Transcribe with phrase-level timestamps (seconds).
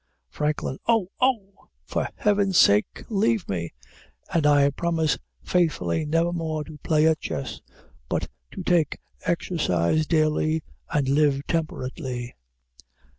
[0.29, 0.79] FRANKLIN.
[0.87, 1.11] Oh!
[1.21, 1.67] oh!
[1.85, 3.71] for Heaven's sake leave me!
[4.33, 7.61] and I promise faithfully never more to play at chess,
[8.09, 12.33] but to take exercise daily, and live temperately.